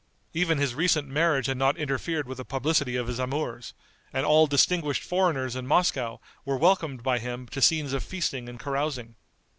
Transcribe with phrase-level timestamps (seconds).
[0.33, 3.75] Even his recent marriage had not interfered with the publicity of his amours,
[4.11, 8.59] and all distinguished foreigners in Moscow were welcomed by him to scenes of feasting and
[8.59, 9.13] carousing.